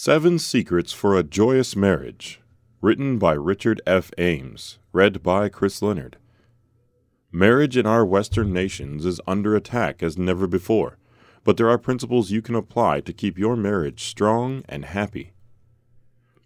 [0.00, 2.40] Seven Secrets for a Joyous Marriage,
[2.80, 4.12] written by Richard F.
[4.16, 6.18] Ames, read by Chris Leonard.
[7.32, 10.98] Marriage in our Western nations is under attack as never before,
[11.42, 15.32] but there are principles you can apply to keep your marriage strong and happy.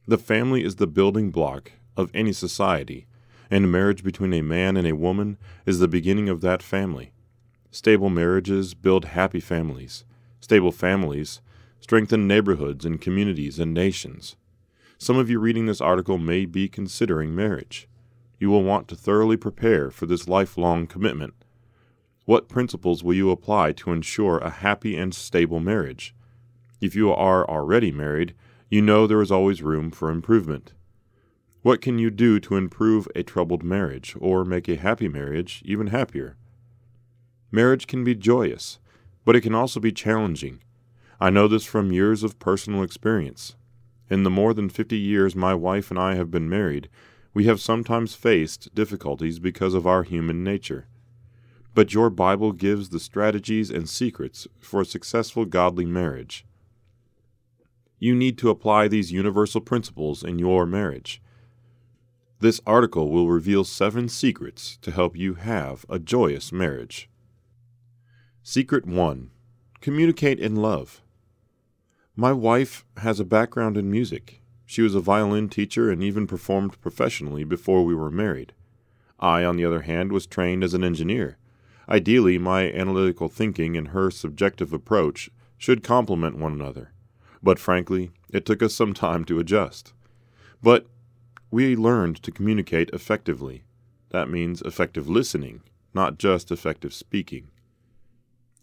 [0.09, 3.07] The family is the building block of any society,
[3.51, 7.13] and marriage between a man and a woman is the beginning of that family.
[7.71, 10.05] Stable marriages build happy families.
[10.41, 11.43] Stable families
[11.83, 14.37] strengthen neighborhoods and communities and nations.
[14.99, 17.89] Some of you reading this article may be considering marriage.
[18.39, 21.35] You will want to thoroughly prepare for this lifelong commitment.
[22.25, 26.15] What principles will you apply to ensure a happy and stable marriage?
[26.81, 28.35] If you are already married,
[28.71, 30.75] you know there is always room for improvement.
[31.63, 35.89] What can you do to improve a troubled marriage or make a happy marriage even
[35.89, 36.37] happier?
[37.51, 38.79] Marriage can be joyous,
[39.25, 40.61] but it can also be challenging.
[41.21, 43.55] I know this from years of personal experience.
[44.11, 46.89] In the more than 50 years my wife and I have been married,
[47.35, 50.87] we have sometimes faced difficulties because of our human nature.
[51.75, 56.45] But your Bible gives the strategies and secrets for a successful godly marriage.
[57.99, 61.23] You need to apply these universal principles in your marriage.
[62.41, 67.09] This article will reveal seven secrets to help you have a joyous marriage.
[68.43, 69.31] Secret 1
[69.81, 71.02] Communicate in love.
[72.17, 74.43] My wife has a background in music.
[74.67, 78.53] She was a violin teacher and even performed professionally before we were married.
[79.19, 81.39] I, on the other hand, was trained as an engineer.
[81.89, 86.93] Ideally, my analytical thinking and her subjective approach should complement one another.
[87.43, 89.95] But frankly, it took us some time to adjust.
[90.63, 90.89] But
[91.51, 93.65] we learned to communicate effectively.
[94.11, 95.63] That means effective listening,
[95.95, 97.52] not just effective speaking.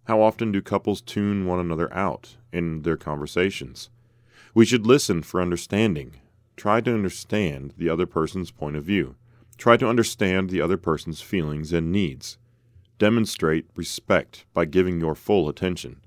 [0.09, 3.91] How often do couples tune one another out in their conversations?
[4.55, 6.15] We should listen for understanding.
[6.57, 9.17] Try to understand the other person's point of view.
[9.59, 12.39] Try to understand the other person's feelings and needs.
[12.97, 16.01] Demonstrate respect by giving your full attention.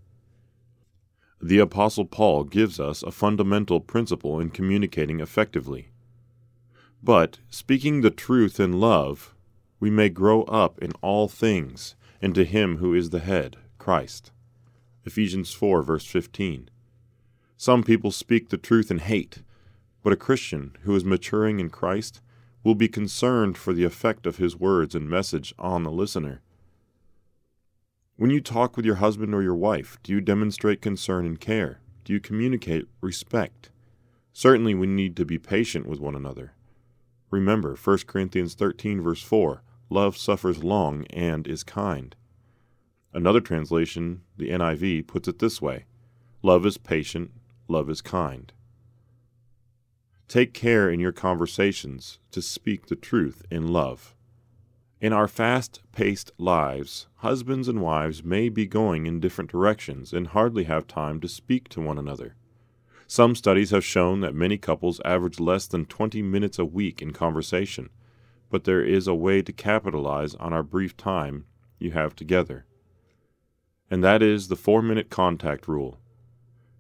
[1.41, 5.91] The Apostle Paul gives us a fundamental principle in communicating effectively.
[7.05, 9.33] But, speaking the truth in love,
[9.79, 14.31] we may grow up in all things into Him who is the head, Christ.
[15.05, 16.71] Ephesians 4, verse 15.
[17.57, 19.43] Some people speak the truth in hate,
[20.05, 22.21] but a Christian who is maturing in Christ
[22.63, 26.43] will be concerned for the effect of his words and message on the listener.
[28.15, 31.81] When you talk with your husband or your wife, do you demonstrate concern and care?
[32.05, 33.71] Do you communicate respect?
[34.33, 36.53] Certainly, we need to be patient with one another.
[37.33, 42.15] Remember 1 Corinthians 13, verse 4 Love suffers long and is kind.
[43.15, 45.85] Another translation, the NIV, puts it this way
[46.43, 47.31] Love is patient,
[47.69, 48.53] love is kind.
[50.29, 54.15] Take care in your conversations to speak the truth in love.
[54.99, 60.29] In our fast paced lives, husbands and wives may be going in different directions and
[60.29, 62.35] hardly have time to speak to one another.
[63.07, 67.13] Some studies have shown that many couples average less than 20 minutes a week in
[67.13, 67.91] conversation,
[68.49, 71.45] but there is a way to capitalize on our brief time
[71.79, 72.65] you have together
[73.93, 75.99] and that is the four minute contact rule.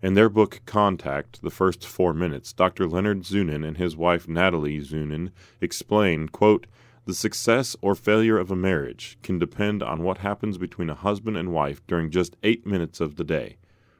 [0.00, 2.86] In their book Contact, The First Four Minutes, Dr.
[2.86, 5.30] Leonard Zunin and his wife Natalie Zunin
[5.60, 6.66] explain, quote,
[7.04, 11.36] the success or failure of a marriage can depend on what happens between a husband
[11.36, 13.58] and wife during just eight minutes of the day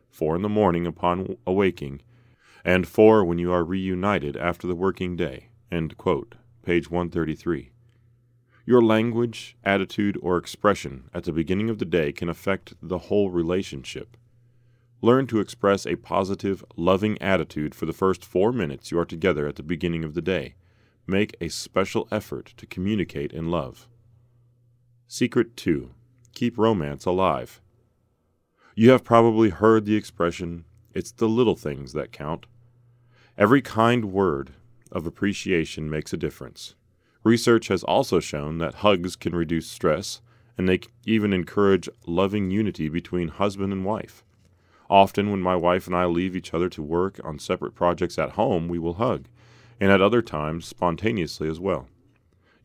[0.09, 2.01] four in the morning upon awaking,
[2.65, 5.49] and four when you are reunited after the working day.
[5.71, 6.37] End quote.
[6.63, 7.72] Page 133.
[8.65, 13.31] Your language, attitude, or expression at the beginning of the day can affect the whole
[13.31, 14.17] relationship.
[15.01, 19.49] Learn to express a positive, loving attitude for the first four minutes you are together
[19.49, 20.55] at the beginning of the day.
[21.09, 23.89] Make a special effort to communicate in love.
[25.09, 25.91] Secret 2
[26.33, 27.61] Keep romance alive.
[28.77, 30.65] You have probably heard the expression,
[30.95, 32.47] it's the little things that count.
[33.37, 34.53] Every kind word
[34.93, 36.77] of appreciation makes a difference.
[37.25, 40.21] Research has also shown that hugs can reduce stress,
[40.59, 44.25] and they even encourage loving unity between husband and wife.
[44.91, 48.33] Often, when my wife and I leave each other to work on separate projects at
[48.33, 49.27] home, we will hug,
[49.81, 51.89] and at other times, spontaneously as well.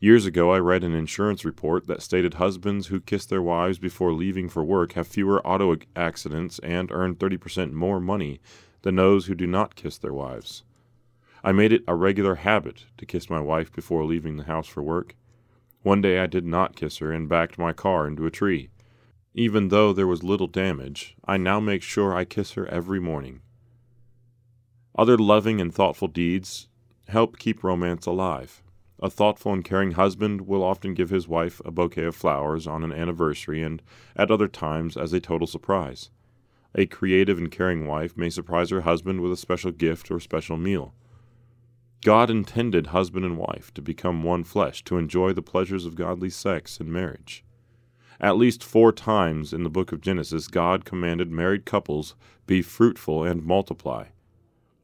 [0.00, 4.12] Years ago, I read an insurance report that stated husbands who kiss their wives before
[4.12, 8.40] leaving for work have fewer auto accidents and earn 30% more money
[8.82, 10.62] than those who do not kiss their wives.
[11.44, 14.82] I made it a regular habit to kiss my wife before leaving the house for
[14.82, 15.14] work.
[15.82, 18.70] One day I did not kiss her and backed my car into a tree.
[19.34, 23.40] Even though there was little damage, I now make sure I kiss her every morning.
[24.96, 26.68] Other loving and thoughtful deeds
[27.06, 28.62] help keep romance alive.
[29.00, 32.82] A thoughtful and caring husband will often give his wife a bouquet of flowers on
[32.82, 33.80] an anniversary and
[34.16, 36.10] at other times as a total surprise.
[36.74, 40.56] A creative and caring wife may surprise her husband with a special gift or special
[40.56, 40.94] meal.
[42.04, 46.30] God intended husband and wife to become one flesh, to enjoy the pleasures of godly
[46.30, 47.44] sex in marriage.
[48.20, 52.14] At least four times in the book of Genesis, God commanded married couples
[52.46, 54.06] be fruitful and multiply.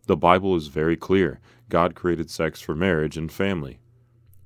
[0.07, 1.41] The Bible is very clear.
[1.69, 3.79] God created sex for marriage and family.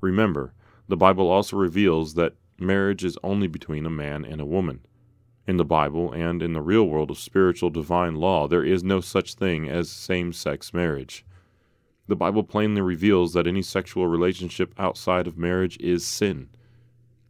[0.00, 0.54] Remember,
[0.88, 4.80] the Bible also reveals that marriage is only between a man and a woman.
[5.46, 9.00] In the Bible and in the real world of spiritual divine law, there is no
[9.00, 11.24] such thing as same sex marriage.
[12.08, 16.48] The Bible plainly reveals that any sexual relationship outside of marriage is sin.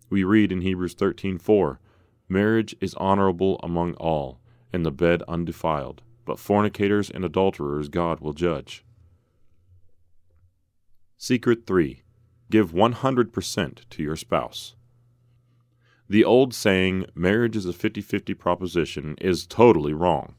[0.09, 1.81] We read in Hebrews 13:4,
[2.29, 4.41] "Marriage is honorable among all,
[4.73, 8.85] and the bed undefiled, but fornicators and adulterers God will judge."
[11.17, 12.03] Secret 3.
[12.49, 14.77] Give 100% to your spouse.
[16.09, 20.37] The old saying, marriage is a 50 50 proposition, is totally wrong.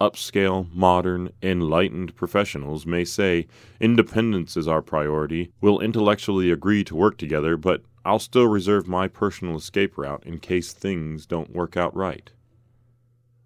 [0.00, 3.46] Upscale, modern, enlightened professionals may say,
[3.80, 9.08] independence is our priority, we'll intellectually agree to work together, but I'll still reserve my
[9.08, 12.30] personal escape route in case things don't work out right.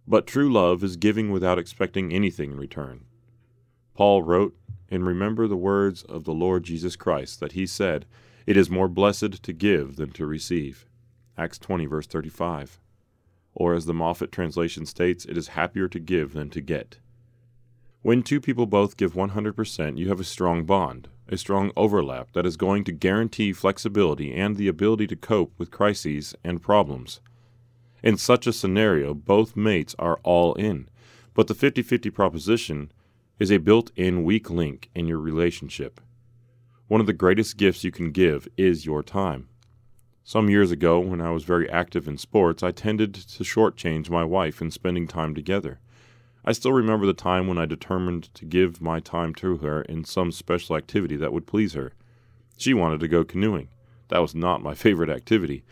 [0.06, 3.06] But true love is giving without expecting anything in return.
[3.94, 4.56] Paul wrote,
[4.88, 8.06] and remember the words of the Lord Jesus Christ that he said,
[8.46, 10.86] It is more blessed to give than to receive.
[11.36, 12.78] Acts 20, verse 35.
[13.54, 16.98] Or as the Moffatt translation states, it is happier to give than to get.
[18.02, 22.44] When two people both give 100%, you have a strong bond, a strong overlap that
[22.44, 27.20] is going to guarantee flexibility and the ability to cope with crises and problems.
[28.02, 30.90] In such a scenario, both mates are all in,
[31.32, 32.92] but the 50 50 proposition
[33.38, 36.00] is a built in weak link in your relationship.
[36.86, 39.48] One of the greatest gifts you can give is your time.
[40.26, 44.24] Some years ago, when I was very active in sports, I tended to shortchange my
[44.24, 45.80] wife in spending time together.
[46.46, 50.04] I still remember the time when I determined to give my time to her in
[50.04, 51.92] some special activity that would please her.
[52.56, 53.68] She wanted to go canoeing.
[54.08, 55.62] That was not my favorite activity,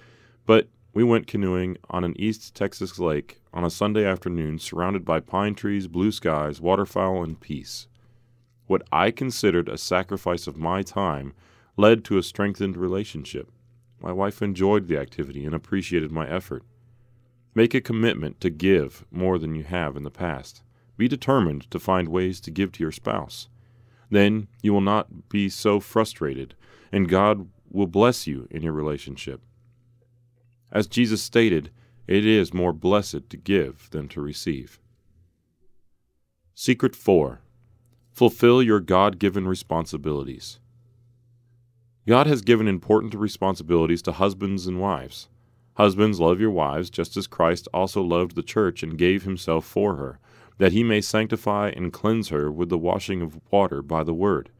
[0.44, 5.20] but we went canoeing on an East Texas lake on a Sunday afternoon surrounded by
[5.20, 7.86] pine trees, blue skies, waterfowl, and peace.
[8.66, 11.32] What I considered a sacrifice of my time
[11.78, 13.50] led to a strengthened relationship.
[14.02, 16.64] My wife enjoyed the activity and appreciated my effort.
[17.54, 20.62] Make a commitment to give more than you have in the past.
[20.96, 23.48] Be determined to find ways to give to your spouse.
[24.10, 26.54] Then you will not be so frustrated,
[26.90, 29.40] and God will bless you in your relationship.
[30.72, 31.70] As Jesus stated,
[32.08, 34.80] it is more blessed to give than to receive.
[36.54, 37.40] Secret 4
[38.12, 40.58] Fulfill your God given responsibilities.
[42.06, 45.28] God has given important responsibilities to husbands and wives.
[45.74, 49.96] Husbands, love your wives, just as Christ also loved the church and gave himself for
[49.96, 50.18] her,
[50.58, 54.50] that he may sanctify and cleanse her with the washing of water by the word,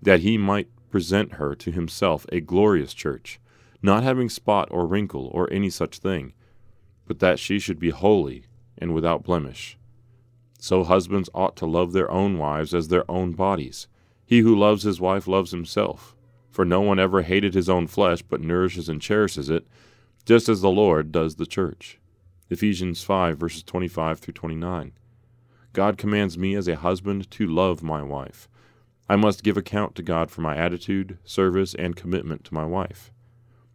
[0.00, 3.40] that he might present her to himself a glorious church
[3.86, 6.32] not having spot or wrinkle or any such thing,
[7.06, 8.44] but that she should be holy
[8.76, 9.78] and without blemish.
[10.58, 13.86] So husbands ought to love their own wives as their own bodies.
[14.24, 16.15] He who loves his wife loves himself.
[16.56, 19.66] For no one ever hated his own flesh, but nourishes and cherishes it,
[20.24, 21.98] just as the Lord does the church.
[22.48, 24.92] Ephesians 5, verses 25 through 29.
[25.74, 28.48] God commands me as a husband to love my wife.
[29.06, 33.12] I must give account to God for my attitude, service, and commitment to my wife.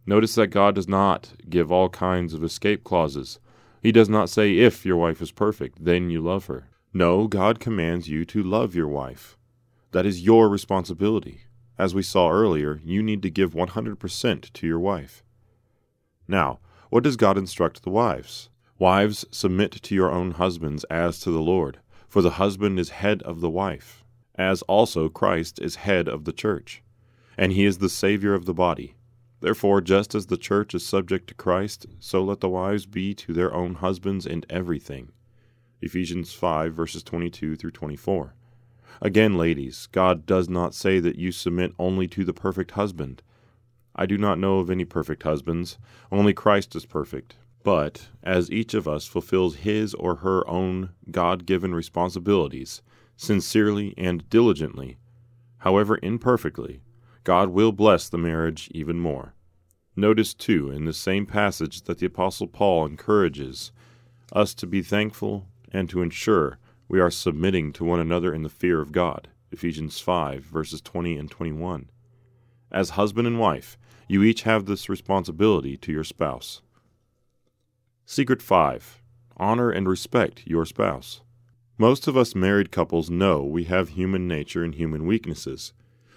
[0.04, 3.38] Notice that God does not give all kinds of escape clauses.
[3.80, 6.68] He does not say, if your wife is perfect, then you love her.
[6.92, 9.38] No, God commands you to love your wife.
[9.92, 11.42] That is your responsibility.
[11.82, 15.24] As we saw earlier, you need to give 100% to your wife.
[16.28, 16.60] Now,
[16.90, 18.50] what does God instruct the wives?
[18.78, 23.20] Wives, submit to your own husbands as to the Lord, for the husband is head
[23.24, 24.04] of the wife,
[24.36, 26.84] as also Christ is head of the church,
[27.36, 28.94] and he is the Savior of the body.
[29.40, 33.32] Therefore, just as the church is subject to Christ, so let the wives be to
[33.32, 35.10] their own husbands in everything.
[35.80, 38.36] Ephesians 5, verses 22 through 24.
[39.00, 43.22] Again, ladies, God does not say that you submit only to the perfect husband.
[43.96, 45.78] I do not know of any perfect husbands,
[46.10, 47.36] only Christ is perfect.
[47.64, 52.82] But, as each of us fulfills his or her own God given responsibilities,
[53.16, 54.98] sincerely and diligently,
[55.58, 56.80] however imperfectly,
[57.24, 59.34] God will bless the marriage even more.
[59.94, 63.70] Notice, too, in the same passage that the Apostle Paul encourages
[64.32, 66.58] us to be thankful and to ensure
[66.92, 69.28] We are submitting to one another in the fear of God.
[69.50, 71.88] Ephesians 5, verses 20 and 21.
[72.70, 76.60] As husband and wife, you each have this responsibility to your spouse.
[78.04, 79.00] Secret 5
[79.38, 81.22] Honor and respect your spouse.
[81.78, 85.72] Most of us married couples know we have human nature and human weaknesses.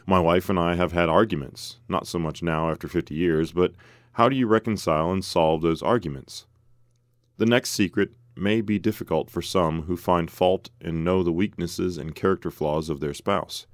[0.05, 3.71] My wife and I have had arguments, not so much now after 50 years, but
[4.11, 6.47] how do you reconcile and solve those arguments?
[7.37, 11.97] The next secret may be difficult for some who find fault and know the weaknesses
[11.97, 13.65] and character flaws of their spouse.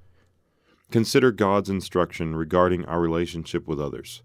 [0.90, 4.22] Consider God's instruction regarding our relationship with others.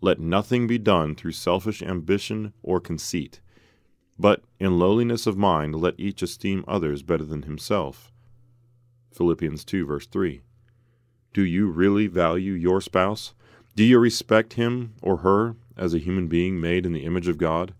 [0.00, 3.40] Let nothing be done through selfish ambition or conceit,
[4.18, 8.10] but in lowliness of mind let each esteem others better than himself.
[9.12, 10.40] Philippians 2, verse 3.
[11.32, 13.34] Do you really value your spouse?
[13.76, 17.38] Do you respect him or her as a human being made in the image of
[17.38, 17.72] God?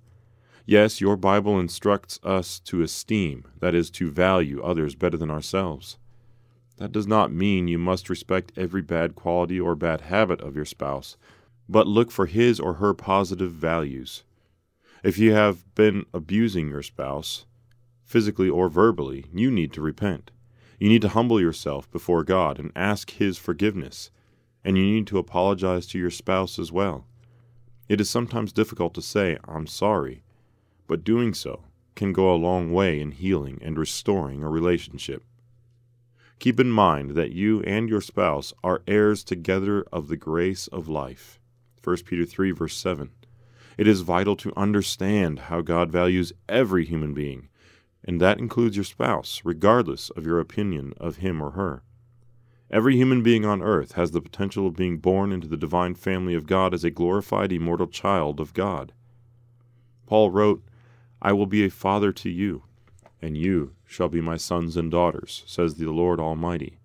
[0.67, 5.99] Yes, your Bible instructs us to esteem, that is, to value others better than ourselves.
[6.76, 10.64] That does not mean you must respect every bad quality or bad habit of your
[10.64, 11.17] spouse,
[11.69, 14.25] but look for his or her positive values.
[15.02, 17.47] If you have been abusing your spouse,
[18.05, 20.31] physically or verbally, you need to repent.
[20.81, 24.11] You need to humble yourself before God and ask His forgiveness,
[24.64, 27.07] and you need to apologize to your spouse as well.
[27.88, 30.23] It is sometimes difficult to say, I'm sorry,
[30.90, 31.62] but doing so
[31.94, 35.23] can go a long way in healing and restoring a relationship.
[36.40, 40.88] Keep in mind that you and your spouse are heirs together of the grace of
[40.88, 41.38] life.
[41.85, 43.09] 1 Peter 3, verse 7.
[43.78, 47.50] It is vital to understand how God values every human being,
[48.04, 51.85] and that includes your spouse, regardless of your opinion of him or her.
[52.68, 56.35] Every human being on earth has the potential of being born into the divine family
[56.35, 58.92] of God as a glorified, immortal child of God.
[60.06, 60.64] Paul wrote,
[61.23, 62.65] I will be a father to you,
[63.21, 66.79] and you shall be my sons and daughters, says the Lord Almighty.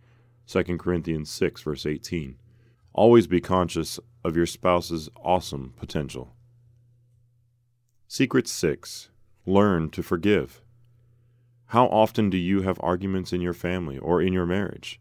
[0.47, 2.37] 2 Corinthians 6, verse 18.
[2.93, 6.33] Always be conscious of your spouse's awesome potential.
[8.07, 9.09] Secret 6
[9.45, 10.61] Learn to forgive.
[11.67, 14.99] How often do you have arguments in your family or in your marriage?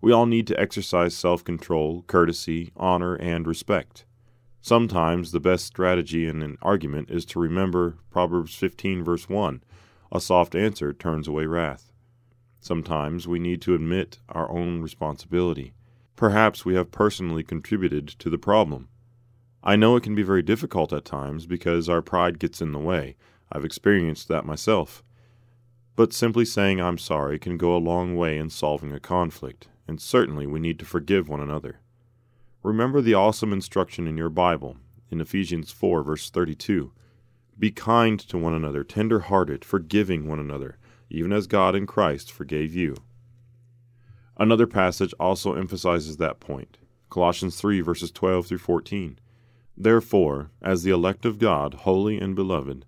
[0.00, 4.04] We all need to exercise self control, courtesy, honor, and respect.
[4.64, 9.62] Sometimes the best strategy in an argument is to remember Proverbs 15, verse 1
[10.10, 11.92] A soft answer turns away wrath.
[12.60, 15.74] Sometimes we need to admit our own responsibility.
[16.16, 18.88] Perhaps we have personally contributed to the problem.
[19.62, 22.78] I know it can be very difficult at times because our pride gets in the
[22.78, 23.16] way.
[23.52, 25.04] I've experienced that myself.
[25.94, 30.00] But simply saying I'm sorry can go a long way in solving a conflict, and
[30.00, 31.80] certainly we need to forgive one another.
[32.64, 34.78] Remember the awesome instruction in your Bible
[35.10, 36.92] in Ephesians 4, verse 32.
[37.58, 40.78] Be kind to one another, tender hearted, forgiving one another,
[41.10, 42.96] even as God in Christ forgave you.
[44.38, 46.78] Another passage also emphasizes that point.
[47.10, 49.18] Colossians 3, verses 12 through 14.
[49.76, 52.86] Therefore, as the elect of God, holy and beloved,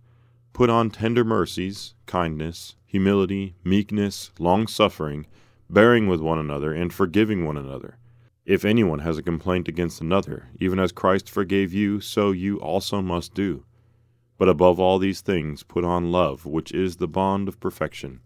[0.55, 5.27] put on tender mercies, kindness, humility, meekness, long suffering,
[5.69, 7.99] bearing with one another, and forgiving one another.
[8.47, 13.03] If anyone has a complaint against another, even as Christ forgave you, so you also
[13.03, 13.65] must do.
[14.39, 18.21] But above all these things, put on love, which is the bond of perfection.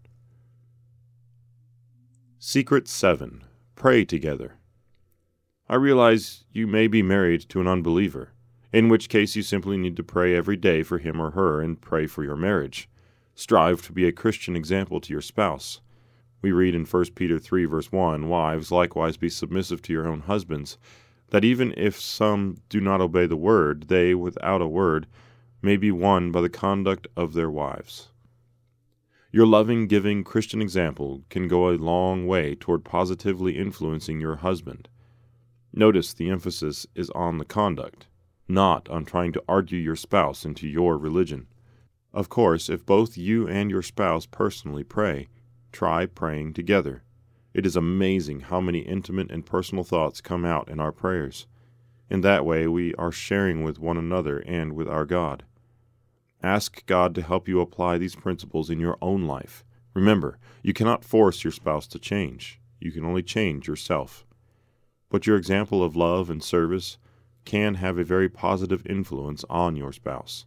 [2.37, 4.57] Secret 7 Pray together.
[5.67, 8.33] I realize you may be married to an unbeliever,
[8.71, 11.81] in which case you simply need to pray every day for him or her and
[11.81, 12.87] pray for your marriage.
[13.33, 15.81] Strive to be a Christian example to your spouse.
[16.41, 20.21] We read in 1 Peter 3, verse 1 Wives, likewise be submissive to your own
[20.21, 20.77] husbands,
[21.29, 25.07] that even if some do not obey the word, they, without a word,
[25.61, 28.09] may be won by the conduct of their wives.
[29.31, 34.89] Your loving, giving Christian example can go a long way toward positively influencing your husband.
[35.73, 38.07] Notice the emphasis is on the conduct,
[38.49, 41.47] not on trying to argue your spouse into your religion.
[42.13, 45.29] Of course, if both you and your spouse personally pray,
[45.71, 47.03] Try praying together.
[47.53, 51.47] It is amazing how many intimate and personal thoughts come out in our prayers.
[52.09, 55.43] In that way, we are sharing with one another and with our God.
[56.43, 59.63] Ask God to help you apply these principles in your own life.
[59.93, 64.25] Remember, you cannot force your spouse to change, you can only change yourself.
[65.09, 66.97] But your example of love and service
[67.43, 70.45] can have a very positive influence on your spouse.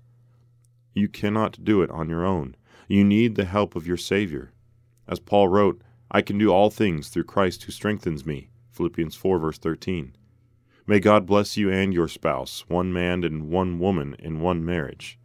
[0.95, 2.57] You cannot do it on your own.
[2.88, 4.52] You need the help of your Savior.
[5.06, 8.50] As Paul wrote, I can do all things through Christ who strengthens me.
[8.70, 10.16] Philippians 4, verse 13.
[10.87, 15.18] May God bless you and your spouse, one man and one woman in one marriage.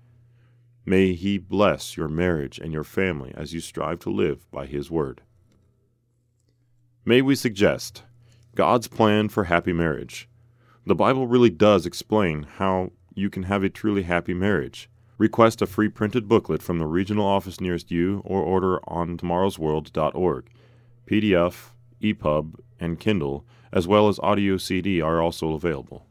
[0.85, 4.89] May He bless your marriage and your family as you strive to live by His
[4.89, 5.21] Word.
[7.05, 8.03] May we suggest
[8.55, 10.29] God's plan for happy marriage.
[10.85, 14.88] The Bible really does explain how you can have a truly happy marriage.
[15.19, 20.49] Request a free printed booklet from the regional office nearest you or order on tomorrowsworld.org.
[21.05, 21.71] PDF,
[22.01, 26.07] EPUB, and Kindle, as well as audio CD, are also available.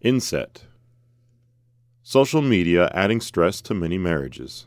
[0.00, 0.64] Inset
[2.02, 4.66] Social media adding stress to many marriages.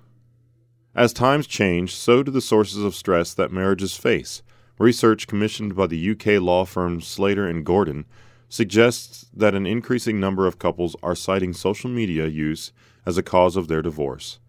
[0.94, 4.44] As times change, so do the sources of stress that marriages face.
[4.78, 8.06] Research commissioned by the UK law firm Slater and Gordon
[8.52, 12.74] suggests that an increasing number of couples are citing social media use
[13.06, 14.40] as a cause of their divorce.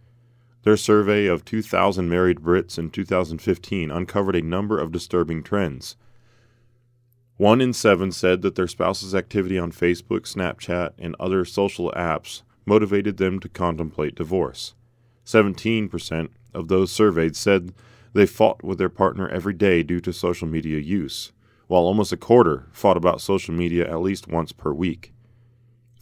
[0.64, 5.97] Their survey of 2,000 married Brits in 2015 uncovered a number of disturbing trends.
[7.37, 12.42] One in seven said that their spouse's activity on Facebook, Snapchat, and other social apps
[12.66, 14.75] motivated them to contemplate divorce.
[15.25, 17.73] 17% of those surveyed said
[18.14, 21.30] they fought with their partner every day due to social media use,
[21.73, 25.14] while almost a quarter fought about social media at least once per week.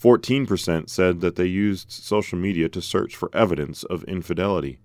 [0.02, 4.80] 14% said that they used social media to search for evidence of infidelity.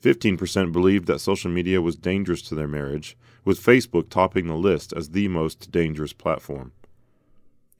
[0.00, 4.92] 15% believed that social media was dangerous to their marriage, with Facebook topping the list
[4.92, 6.70] as the most dangerous platform.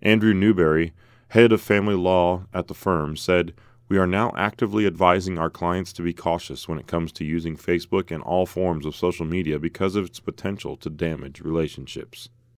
[0.02, 0.94] Andrew Newbury,
[1.28, 3.54] head of family law at the firm, said,
[3.88, 7.56] We are now actively advising our clients to be cautious when it comes to using
[7.56, 12.28] Facebook and all forms of social media because of its potential to damage relationships.